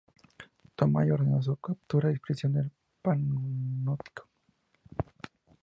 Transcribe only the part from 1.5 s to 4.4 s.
captura y prisión en el Panóptico.